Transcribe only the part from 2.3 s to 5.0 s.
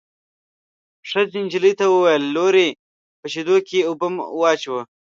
لورې په شېدو کې اوبه واچوه.